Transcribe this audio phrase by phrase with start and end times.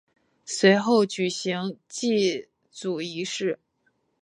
[0.45, 3.59] 随后举行祭祖仪式。